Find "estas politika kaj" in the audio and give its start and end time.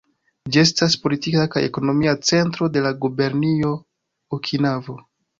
0.59-1.61